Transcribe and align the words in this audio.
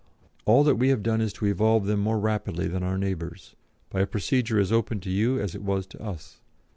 All 0.45 0.63
that 0.63 0.77
we 0.77 0.89
have 0.89 1.03
done 1.03 1.21
is 1.21 1.31
to 1.33 1.45
evolve 1.45 1.85
them 1.85 1.99
more 1.99 2.17
rapidly 2.17 2.67
than 2.67 2.81
our 2.81 2.97
neighbours, 2.97 3.55
by 3.91 4.01
a 4.01 4.07
procedure 4.07 4.59
as 4.59 4.71
open 4.71 4.99
to 5.01 5.11
you 5.11 5.39
as 5.39 5.53
it 5.53 5.61
was 5.61 5.85
to 5.85 6.01
us. 6.01 6.39